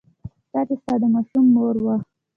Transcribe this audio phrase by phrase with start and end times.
[0.51, 1.95] چا چې ستا د ماشوم مور وه.